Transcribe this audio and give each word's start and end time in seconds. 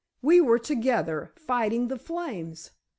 We 0.23 0.41
were 0.41 0.57
together, 0.57 1.31
fighting 1.35 1.87
the 1.87 1.99
flames. 1.99 2.71